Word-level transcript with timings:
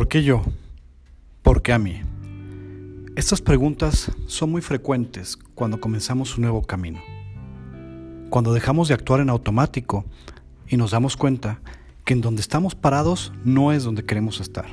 ¿Por 0.00 0.08
qué 0.08 0.22
yo? 0.22 0.42
¿Por 1.42 1.60
qué 1.60 1.74
a 1.74 1.78
mí? 1.78 2.00
Estas 3.16 3.42
preguntas 3.42 4.10
son 4.24 4.50
muy 4.50 4.62
frecuentes 4.62 5.36
cuando 5.54 5.78
comenzamos 5.78 6.38
un 6.38 6.44
nuevo 6.44 6.62
camino. 6.62 7.00
Cuando 8.30 8.54
dejamos 8.54 8.88
de 8.88 8.94
actuar 8.94 9.20
en 9.20 9.28
automático 9.28 10.06
y 10.66 10.78
nos 10.78 10.92
damos 10.92 11.18
cuenta 11.18 11.60
que 12.06 12.14
en 12.14 12.22
donde 12.22 12.40
estamos 12.40 12.74
parados 12.74 13.34
no 13.44 13.72
es 13.72 13.84
donde 13.84 14.06
queremos 14.06 14.40
estar. 14.40 14.68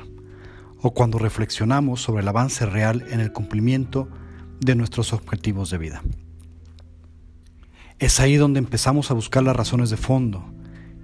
O 0.80 0.94
cuando 0.94 1.18
reflexionamos 1.18 2.00
sobre 2.00 2.22
el 2.22 2.28
avance 2.28 2.64
real 2.64 3.04
en 3.10 3.20
el 3.20 3.30
cumplimiento 3.30 4.08
de 4.60 4.76
nuestros 4.76 5.12
objetivos 5.12 5.68
de 5.68 5.76
vida. 5.76 6.02
Es 7.98 8.18
ahí 8.18 8.36
donde 8.36 8.60
empezamos 8.60 9.10
a 9.10 9.14
buscar 9.14 9.42
las 9.42 9.56
razones 9.56 9.90
de 9.90 9.98
fondo 9.98 10.42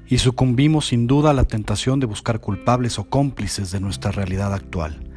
y 0.07 0.19
sucumbimos 0.19 0.87
sin 0.89 1.07
duda 1.07 1.31
a 1.31 1.35
la 1.35 1.45
tentación 1.45 2.01
de 2.01 2.07
buscar 2.07 2.41
culpables 2.41 2.99
o 2.99 3.05
cómplices 3.05 3.71
de 3.71 3.81
nuestra 3.81 4.11
realidad 4.11 4.53
actual. 4.53 5.11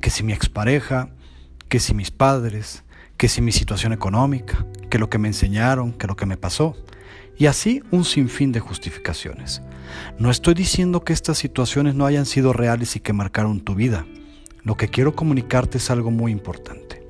Que 0.00 0.10
si 0.10 0.22
mi 0.22 0.32
expareja, 0.32 1.10
que 1.68 1.80
si 1.80 1.94
mis 1.94 2.10
padres, 2.10 2.84
que 3.16 3.28
si 3.28 3.40
mi 3.40 3.52
situación 3.52 3.92
económica, 3.92 4.66
que 4.90 4.98
lo 4.98 5.08
que 5.08 5.18
me 5.18 5.28
enseñaron, 5.28 5.92
que 5.92 6.06
lo 6.06 6.16
que 6.16 6.26
me 6.26 6.36
pasó. 6.36 6.76
Y 7.36 7.46
así 7.46 7.82
un 7.90 8.04
sinfín 8.04 8.52
de 8.52 8.60
justificaciones. 8.60 9.62
No 10.18 10.30
estoy 10.30 10.54
diciendo 10.54 11.04
que 11.04 11.12
estas 11.12 11.38
situaciones 11.38 11.94
no 11.94 12.06
hayan 12.06 12.26
sido 12.26 12.52
reales 12.52 12.96
y 12.96 13.00
que 13.00 13.12
marcaron 13.12 13.60
tu 13.60 13.74
vida. 13.74 14.06
Lo 14.62 14.76
que 14.76 14.88
quiero 14.88 15.14
comunicarte 15.14 15.78
es 15.78 15.90
algo 15.90 16.10
muy 16.10 16.32
importante. 16.32 17.06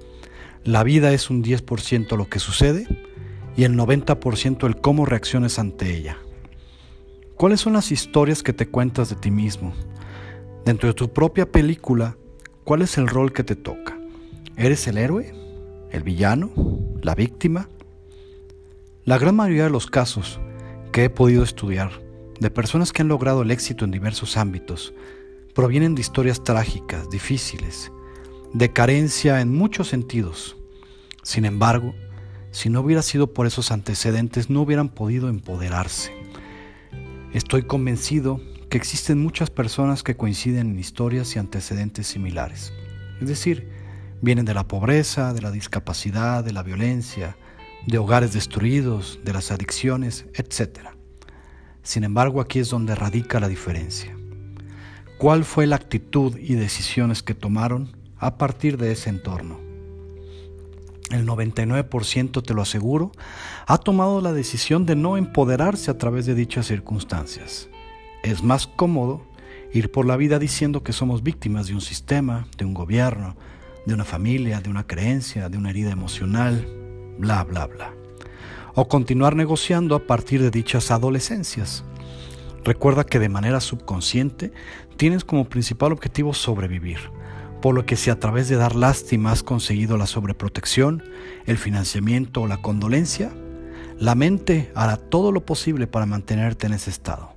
La 0.64 0.82
vida 0.82 1.12
es 1.12 1.30
un 1.30 1.44
10% 1.44 2.16
lo 2.16 2.28
que 2.28 2.38
sucede 2.38 2.86
y 3.56 3.64
el 3.64 3.76
90% 3.76 4.66
el 4.66 4.76
cómo 4.76 5.04
reacciones 5.04 5.58
ante 5.58 5.94
ella. 5.94 6.16
¿Cuáles 7.36 7.60
son 7.60 7.72
las 7.72 7.90
historias 7.90 8.44
que 8.44 8.52
te 8.52 8.68
cuentas 8.68 9.10
de 9.10 9.16
ti 9.16 9.32
mismo? 9.32 9.74
Dentro 10.64 10.88
de 10.88 10.94
tu 10.94 11.12
propia 11.12 11.50
película, 11.50 12.16
¿cuál 12.62 12.82
es 12.82 12.96
el 12.96 13.08
rol 13.08 13.32
que 13.32 13.42
te 13.42 13.56
toca? 13.56 13.98
¿Eres 14.56 14.86
el 14.86 14.98
héroe? 14.98 15.34
¿El 15.90 16.04
villano? 16.04 16.52
¿La 17.02 17.16
víctima? 17.16 17.68
La 19.04 19.18
gran 19.18 19.34
mayoría 19.34 19.64
de 19.64 19.70
los 19.70 19.88
casos 19.88 20.38
que 20.92 21.04
he 21.04 21.10
podido 21.10 21.42
estudiar 21.42 21.90
de 22.38 22.50
personas 22.50 22.92
que 22.92 23.02
han 23.02 23.08
logrado 23.08 23.42
el 23.42 23.50
éxito 23.50 23.84
en 23.84 23.90
diversos 23.90 24.36
ámbitos 24.36 24.94
provienen 25.54 25.96
de 25.96 26.02
historias 26.02 26.44
trágicas, 26.44 27.10
difíciles, 27.10 27.90
de 28.52 28.72
carencia 28.72 29.40
en 29.40 29.52
muchos 29.52 29.88
sentidos. 29.88 30.56
Sin 31.24 31.44
embargo, 31.46 31.96
si 32.52 32.70
no 32.70 32.80
hubiera 32.80 33.02
sido 33.02 33.32
por 33.32 33.48
esos 33.48 33.72
antecedentes, 33.72 34.50
no 34.50 34.62
hubieran 34.62 34.88
podido 34.88 35.28
empoderarse. 35.28 36.23
Estoy 37.34 37.64
convencido 37.64 38.40
que 38.70 38.78
existen 38.78 39.20
muchas 39.20 39.50
personas 39.50 40.04
que 40.04 40.16
coinciden 40.16 40.70
en 40.70 40.78
historias 40.78 41.34
y 41.34 41.40
antecedentes 41.40 42.06
similares. 42.06 42.72
Es 43.20 43.26
decir, 43.26 43.68
vienen 44.22 44.44
de 44.44 44.54
la 44.54 44.68
pobreza, 44.68 45.34
de 45.34 45.42
la 45.42 45.50
discapacidad, 45.50 46.44
de 46.44 46.52
la 46.52 46.62
violencia, 46.62 47.36
de 47.88 47.98
hogares 47.98 48.32
destruidos, 48.34 49.18
de 49.24 49.32
las 49.32 49.50
adicciones, 49.50 50.26
etc. 50.34 50.90
Sin 51.82 52.04
embargo, 52.04 52.40
aquí 52.40 52.60
es 52.60 52.70
donde 52.70 52.94
radica 52.94 53.40
la 53.40 53.48
diferencia. 53.48 54.16
¿Cuál 55.18 55.44
fue 55.44 55.66
la 55.66 55.74
actitud 55.74 56.36
y 56.36 56.54
decisiones 56.54 57.24
que 57.24 57.34
tomaron 57.34 57.96
a 58.16 58.38
partir 58.38 58.78
de 58.78 58.92
ese 58.92 59.10
entorno? 59.10 59.63
El 61.10 61.26
99% 61.26 62.42
te 62.42 62.54
lo 62.54 62.62
aseguro, 62.62 63.12
ha 63.66 63.78
tomado 63.78 64.20
la 64.20 64.32
decisión 64.32 64.86
de 64.86 64.96
no 64.96 65.16
empoderarse 65.16 65.90
a 65.90 65.98
través 65.98 66.26
de 66.26 66.34
dichas 66.34 66.66
circunstancias. 66.66 67.68
Es 68.22 68.42
más 68.42 68.66
cómodo 68.66 69.22
ir 69.72 69.90
por 69.90 70.06
la 70.06 70.16
vida 70.16 70.38
diciendo 70.38 70.82
que 70.82 70.92
somos 70.92 71.22
víctimas 71.22 71.66
de 71.66 71.74
un 71.74 71.80
sistema, 71.80 72.46
de 72.56 72.64
un 72.64 72.74
gobierno, 72.74 73.36
de 73.86 73.94
una 73.94 74.04
familia, 74.04 74.60
de 74.60 74.70
una 74.70 74.86
creencia, 74.86 75.48
de 75.48 75.58
una 75.58 75.70
herida 75.70 75.90
emocional, 75.90 76.66
bla, 77.18 77.44
bla, 77.44 77.66
bla. 77.66 77.92
O 78.74 78.88
continuar 78.88 79.36
negociando 79.36 79.94
a 79.94 80.06
partir 80.06 80.42
de 80.42 80.50
dichas 80.50 80.90
adolescencias. 80.90 81.84
Recuerda 82.64 83.04
que 83.04 83.18
de 83.18 83.28
manera 83.28 83.60
subconsciente 83.60 84.52
tienes 84.96 85.22
como 85.24 85.48
principal 85.48 85.92
objetivo 85.92 86.32
sobrevivir 86.32 86.98
por 87.64 87.74
lo 87.74 87.86
que 87.86 87.96
si 87.96 88.10
a 88.10 88.20
través 88.20 88.50
de 88.50 88.56
dar 88.56 88.76
lástima 88.76 89.32
has 89.32 89.42
conseguido 89.42 89.96
la 89.96 90.06
sobreprotección, 90.06 91.02
el 91.46 91.56
financiamiento 91.56 92.42
o 92.42 92.46
la 92.46 92.58
condolencia, 92.58 93.32
la 93.98 94.14
mente 94.14 94.70
hará 94.74 94.98
todo 94.98 95.32
lo 95.32 95.46
posible 95.46 95.86
para 95.86 96.04
mantenerte 96.04 96.66
en 96.66 96.74
ese 96.74 96.90
estado. 96.90 97.32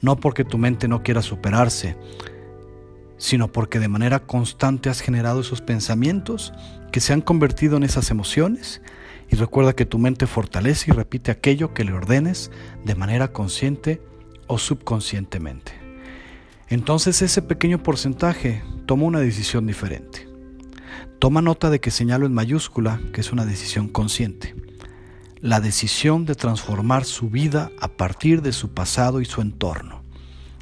No 0.00 0.16
porque 0.16 0.42
tu 0.42 0.58
mente 0.58 0.88
no 0.88 1.04
quiera 1.04 1.22
superarse, 1.22 1.96
sino 3.18 3.52
porque 3.52 3.78
de 3.78 3.86
manera 3.86 4.18
constante 4.18 4.90
has 4.90 5.00
generado 5.00 5.42
esos 5.42 5.60
pensamientos 5.60 6.52
que 6.90 6.98
se 6.98 7.12
han 7.12 7.20
convertido 7.20 7.76
en 7.76 7.84
esas 7.84 8.10
emociones 8.10 8.82
y 9.30 9.36
recuerda 9.36 9.74
que 9.74 9.86
tu 9.86 10.00
mente 10.00 10.26
fortalece 10.26 10.90
y 10.90 10.94
repite 10.94 11.30
aquello 11.30 11.72
que 11.72 11.84
le 11.84 11.92
ordenes 11.92 12.50
de 12.84 12.96
manera 12.96 13.28
consciente 13.28 14.02
o 14.48 14.58
subconscientemente. 14.58 15.70
Entonces 16.68 17.22
ese 17.22 17.42
pequeño 17.42 17.80
porcentaje 17.80 18.60
toma 18.88 19.04
una 19.04 19.20
decisión 19.20 19.66
diferente. 19.66 20.26
Toma 21.18 21.42
nota 21.42 21.68
de 21.68 21.78
que 21.78 21.90
señalo 21.90 22.24
en 22.24 22.32
mayúscula 22.32 23.02
que 23.12 23.20
es 23.20 23.32
una 23.32 23.44
decisión 23.44 23.86
consciente. 23.86 24.54
La 25.42 25.60
decisión 25.60 26.24
de 26.24 26.34
transformar 26.34 27.04
su 27.04 27.28
vida 27.28 27.70
a 27.82 27.88
partir 27.88 28.40
de 28.40 28.52
su 28.52 28.72
pasado 28.72 29.20
y 29.20 29.26
su 29.26 29.42
entorno, 29.42 30.00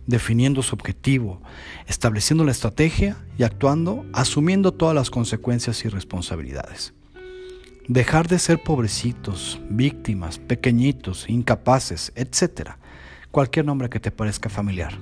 definiendo 0.09 0.63
su 0.63 0.75
objetivo, 0.75 1.41
estableciendo 1.87 2.43
la 2.43 2.51
estrategia 2.51 3.17
y 3.39 3.45
actuando, 3.45 4.05
asumiendo 4.13 4.75
todas 4.75 4.97
las 4.97 5.09
consecuencias 5.09 5.85
y 5.85 5.89
responsabilidades. 5.89 6.95
Dejar 7.87 8.27
de 8.27 8.41
ser 8.41 8.61
pobrecitos, 8.61 9.61
víctimas, 9.71 10.41
pequeñitos, 10.41 11.31
incapaces, 11.31 12.11
etc. 12.17 12.71
Cualquier 13.31 13.67
nombre 13.67 13.89
que 13.89 14.01
te 14.01 14.11
parezca 14.11 14.49
familiar 14.49 14.99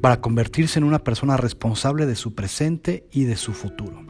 para 0.00 0.20
convertirse 0.20 0.78
en 0.78 0.84
una 0.84 1.00
persona 1.00 1.36
responsable 1.36 2.06
de 2.06 2.16
su 2.16 2.34
presente 2.34 3.06
y 3.12 3.24
de 3.24 3.36
su 3.36 3.52
futuro. 3.52 4.08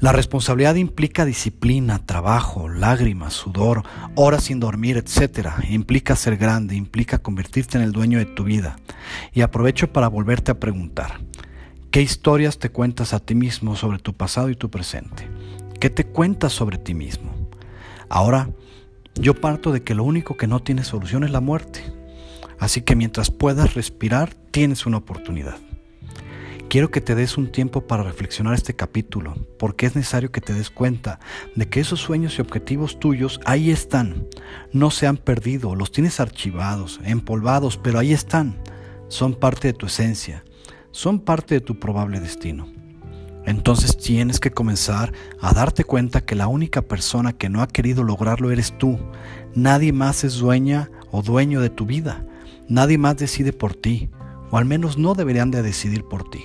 La 0.00 0.12
responsabilidad 0.12 0.74
implica 0.74 1.24
disciplina, 1.24 2.04
trabajo, 2.04 2.68
lágrimas, 2.68 3.32
sudor, 3.32 3.82
horas 4.14 4.44
sin 4.44 4.60
dormir, 4.60 4.96
etc. 4.96 5.48
Implica 5.70 6.14
ser 6.14 6.36
grande, 6.36 6.76
implica 6.76 7.18
convertirte 7.18 7.78
en 7.78 7.84
el 7.84 7.92
dueño 7.92 8.18
de 8.18 8.26
tu 8.26 8.44
vida. 8.44 8.78
Y 9.32 9.40
aprovecho 9.40 9.92
para 9.92 10.08
volverte 10.08 10.50
a 10.50 10.60
preguntar, 10.60 11.20
¿qué 11.90 12.02
historias 12.02 12.58
te 12.58 12.70
cuentas 12.70 13.12
a 13.12 13.20
ti 13.20 13.34
mismo 13.34 13.76
sobre 13.76 13.98
tu 13.98 14.14
pasado 14.14 14.50
y 14.50 14.56
tu 14.56 14.70
presente? 14.70 15.28
¿Qué 15.80 15.90
te 15.90 16.06
cuentas 16.06 16.52
sobre 16.52 16.78
ti 16.78 16.94
mismo? 16.94 17.34
Ahora, 18.08 18.50
yo 19.14 19.34
parto 19.34 19.72
de 19.72 19.82
que 19.82 19.94
lo 19.94 20.04
único 20.04 20.36
que 20.36 20.46
no 20.46 20.60
tiene 20.60 20.84
solución 20.84 21.24
es 21.24 21.30
la 21.30 21.40
muerte. 21.40 21.97
Así 22.58 22.82
que 22.82 22.96
mientras 22.96 23.30
puedas 23.30 23.74
respirar, 23.74 24.34
tienes 24.50 24.86
una 24.86 24.98
oportunidad. 24.98 25.58
Quiero 26.68 26.90
que 26.90 27.00
te 27.00 27.14
des 27.14 27.38
un 27.38 27.50
tiempo 27.50 27.86
para 27.86 28.02
reflexionar 28.02 28.52
este 28.52 28.76
capítulo, 28.76 29.34
porque 29.58 29.86
es 29.86 29.96
necesario 29.96 30.30
que 30.30 30.42
te 30.42 30.52
des 30.52 30.68
cuenta 30.68 31.18
de 31.56 31.66
que 31.66 31.80
esos 31.80 31.98
sueños 31.98 32.36
y 32.36 32.42
objetivos 32.42 33.00
tuyos 33.00 33.40
ahí 33.46 33.70
están. 33.70 34.26
No 34.70 34.90
se 34.90 35.06
han 35.06 35.16
perdido, 35.16 35.74
los 35.74 35.92
tienes 35.92 36.20
archivados, 36.20 37.00
empolvados, 37.04 37.78
pero 37.78 37.98
ahí 37.98 38.12
están. 38.12 38.60
Son 39.08 39.34
parte 39.34 39.68
de 39.68 39.72
tu 39.72 39.86
esencia, 39.86 40.44
son 40.90 41.20
parte 41.20 41.54
de 41.54 41.62
tu 41.62 41.80
probable 41.80 42.20
destino. 42.20 42.68
Entonces 43.46 43.96
tienes 43.96 44.38
que 44.38 44.50
comenzar 44.50 45.14
a 45.40 45.54
darte 45.54 45.84
cuenta 45.84 46.20
que 46.20 46.34
la 46.34 46.48
única 46.48 46.82
persona 46.82 47.32
que 47.32 47.48
no 47.48 47.62
ha 47.62 47.68
querido 47.68 48.04
lograrlo 48.04 48.50
eres 48.50 48.76
tú. 48.76 48.98
Nadie 49.54 49.94
más 49.94 50.22
es 50.22 50.34
dueña 50.36 50.90
o 51.10 51.22
dueño 51.22 51.62
de 51.62 51.70
tu 51.70 51.86
vida. 51.86 52.26
Nadie 52.68 52.98
más 52.98 53.16
decide 53.16 53.54
por 53.54 53.74
ti, 53.74 54.10
o 54.50 54.58
al 54.58 54.66
menos 54.66 54.98
no 54.98 55.14
deberían 55.14 55.50
de 55.50 55.62
decidir 55.62 56.04
por 56.04 56.28
ti. 56.28 56.44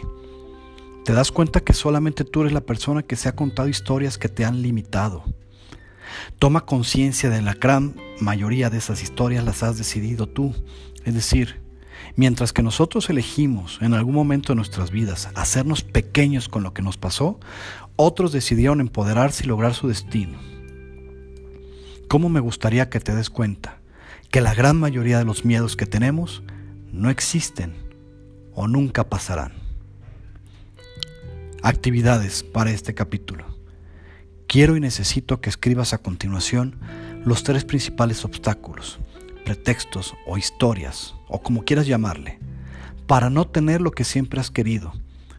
Te 1.04 1.12
das 1.12 1.34
cuenta 1.34 1.60
que 1.60 1.74
solamente 1.74 2.24
tú 2.24 2.42
eres 2.42 2.54
la 2.54 2.62
persona 2.62 3.04
que 3.04 3.18
se 3.18 3.28
ha 3.28 3.36
contado 3.36 3.68
historias 3.68 4.18
que 4.18 4.30
te 4.30 4.46
han 4.46 4.62
limitado. 4.62 5.26
Toma 6.40 6.66
conciencia 6.66 7.30
de 7.30 7.42
la 7.42 7.56
gran 7.56 7.96
mayoría 8.22 8.70
de 8.70 8.78
esas 8.78 9.04
historias 9.04 9.44
las 9.44 9.64
has 9.64 9.78
decidido 9.78 10.28
tú. 10.28 10.56
Es 11.04 11.14
decir, 11.14 11.60
mientras 12.16 12.54
que 12.54 12.64
nosotros 12.64 13.10
elegimos 13.10 13.80
en 13.82 13.94
algún 13.94 14.16
momento 14.16 14.54
de 14.54 14.56
nuestras 14.56 14.92
vidas 14.92 15.28
hacernos 15.36 15.84
pequeños 15.84 16.48
con 16.48 16.64
lo 16.64 16.74
que 16.74 16.82
nos 16.82 16.96
pasó, 16.96 17.38
otros 17.98 18.32
decidieron 18.32 18.80
empoderarse 18.80 19.44
y 19.44 19.48
lograr 19.48 19.74
su 19.74 19.90
destino. 19.90 20.40
¿Cómo 22.08 22.30
me 22.30 22.40
gustaría 22.40 22.90
que 22.90 23.02
te 23.02 23.14
des 23.14 23.30
cuenta 23.30 23.83
que 24.30 24.42
la 24.42 24.54
gran 24.54 24.80
mayoría 24.80 25.18
de 25.18 25.26
los 25.26 25.46
miedos 25.46 25.76
que 25.76 25.86
tenemos 25.86 26.44
no 26.92 27.10
existen 27.10 27.74
o 28.54 28.68
nunca 28.68 29.10
pasarán. 29.10 29.54
Actividades 31.62 32.44
para 32.44 32.72
este 32.72 32.94
capítulo. 32.94 33.46
Quiero 34.48 34.76
y 34.76 34.80
necesito 34.80 35.42
que 35.42 35.50
escribas 35.50 35.94
a 35.94 35.98
continuación 35.98 36.80
los 37.26 37.44
tres 37.44 37.66
principales 37.66 38.26
obstáculos, 38.26 39.00
pretextos 39.46 40.14
o 40.28 40.38
historias, 40.38 41.16
o 41.28 41.42
como 41.42 41.64
quieras 41.64 41.88
llamarle, 41.88 42.40
para 43.08 43.30
no 43.30 43.46
tener 43.46 43.82
lo 43.82 43.92
que 43.92 44.04
siempre 44.04 44.40
has 44.40 44.52
querido. 44.52 44.94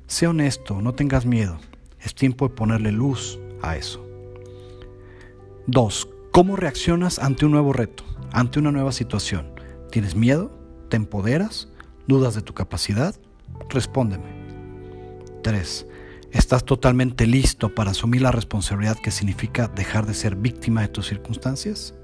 Sé 0.06 0.26
honesto, 0.26 0.80
no 0.80 0.94
tengas 0.94 1.26
miedo. 1.26 1.58
Es 2.00 2.14
tiempo 2.14 2.48
de 2.48 2.54
ponerle 2.54 2.92
luz 2.92 3.38
a 3.62 3.76
eso. 3.76 4.04
2. 5.66 6.08
¿Cómo 6.30 6.56
reaccionas 6.56 7.18
ante 7.18 7.46
un 7.46 7.52
nuevo 7.52 7.72
reto, 7.72 8.04
ante 8.34 8.58
una 8.58 8.72
nueva 8.72 8.90
situación? 8.90 9.52
¿Tienes 9.90 10.16
miedo? 10.16 10.50
¿Te 10.90 10.96
empoderas? 10.96 11.68
¿Dudas 12.08 12.34
de 12.34 12.42
tu 12.42 12.52
capacidad? 12.52 13.14
Respóndeme. 13.70 14.24
3. 15.42 15.86
¿Estás 16.32 16.64
totalmente 16.64 17.28
listo 17.28 17.72
para 17.72 17.92
asumir 17.92 18.22
la 18.22 18.32
responsabilidad 18.32 18.98
que 18.98 19.12
significa 19.12 19.68
dejar 19.68 20.04
de 20.04 20.14
ser 20.14 20.34
víctima 20.34 20.82
de 20.82 20.88
tus 20.88 21.06
circunstancias? 21.06 21.94